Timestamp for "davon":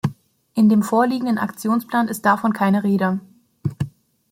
2.25-2.53